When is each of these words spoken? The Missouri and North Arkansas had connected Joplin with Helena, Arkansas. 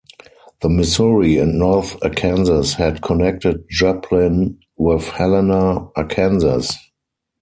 The 0.61 0.69
Missouri 0.69 1.37
and 1.37 1.59
North 1.59 1.95
Arkansas 2.03 2.75
had 2.79 3.03
connected 3.03 3.65
Joplin 3.69 4.57
with 4.75 5.03
Helena, 5.09 5.89
Arkansas. 5.95 6.69